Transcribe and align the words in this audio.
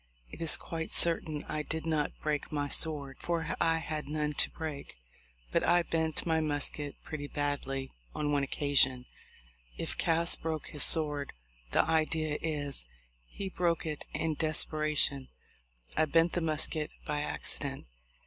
It 0.31 0.41
is 0.41 0.57
quite 0.57 0.89
certain 0.89 1.43
I 1.47 1.61
did 1.61 1.85
not 1.85 2.11
break 2.23 2.51
my 2.51 2.67
sword, 2.67 3.17
for 3.19 3.55
I 3.61 3.77
had 3.77 4.09
none 4.09 4.33
to 4.33 4.49
break, 4.49 4.95
but 5.51 5.63
I 5.63 5.83
bent 5.83 6.25
my 6.25 6.41
musket 6.41 6.95
pretty 7.03 7.27
badly 7.27 7.91
on 8.15 8.31
one 8.31 8.41
occasion. 8.41 9.05
If 9.77 9.95
Cass 9.99 10.35
broke 10.35 10.69
his 10.69 10.81
sword, 10.81 11.33
the 11.69 11.83
idea 11.83 12.39
is, 12.41 12.87
he 13.27 13.47
broke 13.49 13.85
it 13.85 14.03
in 14.11 14.33
desparation; 14.33 15.29
I 15.95 16.05
bent 16.05 16.33
the 16.33 16.41
musket 16.41 16.89
by 17.05 17.19
accident. 17.21 17.85